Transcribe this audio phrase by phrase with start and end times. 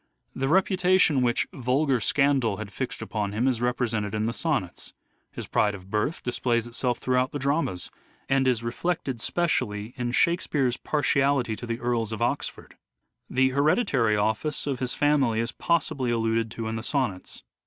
[0.33, 4.95] The reputation which" vulgar scandal" had fixed upon him is represented in the sonnets.
[5.31, 7.91] His pride of birth displays itself throughout the dramas,
[8.27, 12.77] and is reflected specially in Shakespeare's partiality to the Earls of Oxford.
[13.29, 17.43] The hereditary office of his family is possibly alluded to in the sonnets.